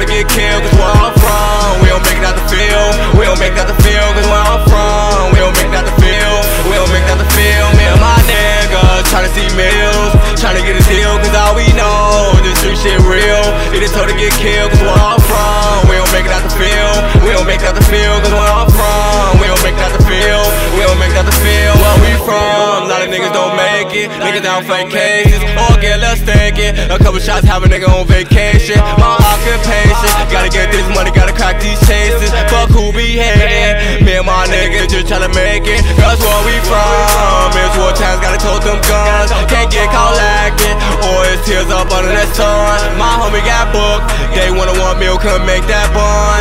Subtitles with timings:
[0.00, 2.92] to get killed, cause where I'm from, we don't make it out the field.
[3.18, 5.76] We don't make it out the field, cause where I'm from, we don't make it
[5.78, 6.42] out the field.
[6.70, 10.62] We don't make it out the field, me and my niggas tryna see meals, tryna
[10.62, 13.42] get a deal, cause all we know, this street shit real.
[13.74, 16.46] It is told to get killed, cause where I'm from, we don't make it out
[16.46, 16.98] the field.
[17.26, 19.82] We don't make it out the field, cause where I'm from, we don't make it
[19.82, 20.46] out the field.
[20.78, 23.56] We don't make it out the field, where we from, a lot of niggas don't
[23.58, 24.12] make it.
[24.22, 26.78] Niggas down fake cases, or get less thinking.
[26.86, 28.78] A couple shots, have a nigga on vacation.
[29.00, 29.17] My
[31.60, 32.30] these chases.
[32.48, 34.04] Fuck who be hating.
[34.04, 35.84] Me and my niggas just tryna make it.
[36.00, 37.52] That's where we from.
[37.54, 39.30] It's war times, gotta tote them guns.
[39.50, 40.76] Can't get caught lacking,
[41.12, 42.96] or it's tears up under that sun.
[42.96, 44.08] My homie got booked.
[44.32, 45.92] They wanna one mil, couldn't make that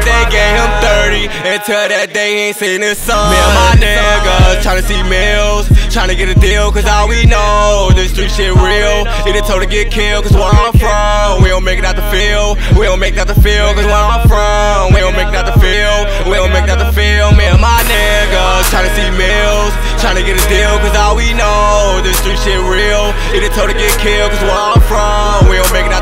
[0.00, 0.08] bond.
[0.08, 3.30] They gave him 30 until that day ain't seen his son.
[3.30, 7.90] Me and my niggas tryna see meals, tryna get a deal, cause all we know,
[7.94, 9.04] this street shit real.
[9.28, 11.96] It is told to get killed, cause where I'm from, we don't make it out
[11.96, 12.58] the field.
[12.76, 15.36] We don't make it out the field, cause where I'm from, we don't make it
[15.36, 16.08] out the field.
[16.28, 17.36] We don't make it out the field.
[17.36, 22.00] Me and my niggas tryna see meals, tryna get a deal, cause all we know,
[22.02, 23.12] this street shit real.
[23.36, 25.99] It is told to get killed, cause where I'm from, we don't make it out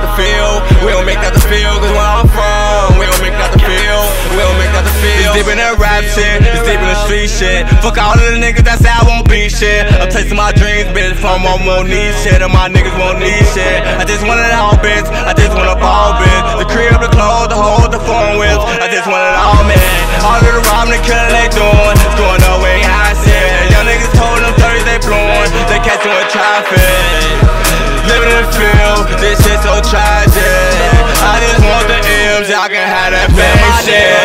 [7.08, 7.64] street shit.
[7.80, 9.88] Fuck all of the niggas that say I won't be shit.
[9.96, 13.48] I'm chasing my dreams, bitch, from I'm won't need shit, and my niggas won't need
[13.56, 13.80] shit.
[13.96, 15.08] I just want it all, bitch.
[15.08, 16.44] I just want a ball, bitch.
[16.60, 18.60] The crib, the clothes, the hold, the phone whips.
[18.84, 19.80] I just want it all, man.
[20.20, 23.72] All of the robbing and killing they doing, it's going the way I said.
[23.72, 27.56] Young niggas told them 30 they blowing, they catching with traffic.
[28.04, 30.92] Living in the field, this shit so tragic.
[31.24, 31.96] I just want the
[32.36, 34.17] M's, y'all can have that fame shit.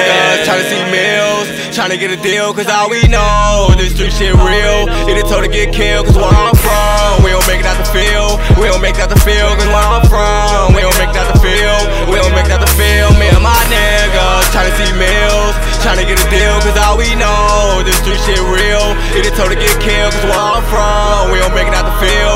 [1.73, 4.85] Tryna get a deal, cause all we know, this street shit real.
[5.09, 7.81] It is told to get killed, cause where I'm from, we don't make it out
[7.81, 8.38] the field.
[8.61, 11.17] We don't make it out the field, cause where I'm from, we don't make it
[11.17, 11.84] out the field.
[12.13, 16.06] We don't make it out the field, me and my niggas tryna see meals, tryna
[16.06, 18.94] get a deal, cause all we know, this street shit real.
[19.17, 21.90] It is told to get killed, cause where I'm from, we don't make it out
[21.90, 22.33] the field.